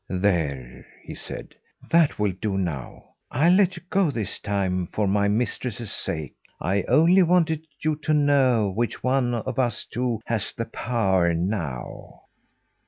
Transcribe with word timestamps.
"There!" 0.09 0.83
he 1.03 1.13
said, 1.13 1.53
"that 1.91 2.17
will 2.17 2.31
do 2.31 2.57
now. 2.57 3.09
I'll 3.29 3.53
let 3.53 3.77
you 3.77 3.83
go 3.91 4.09
this 4.09 4.39
time, 4.39 4.87
for 4.87 5.05
my 5.07 5.27
mistress's 5.27 5.91
sake. 5.91 6.33
I 6.59 6.81
only 6.87 7.21
wanted 7.21 7.67
you 7.81 7.95
to 7.97 8.13
know 8.15 8.71
which 8.75 9.03
one 9.03 9.35
of 9.35 9.59
us 9.59 9.85
two 9.85 10.19
has 10.25 10.53
the 10.53 10.65
power 10.65 11.35
now." 11.35 12.21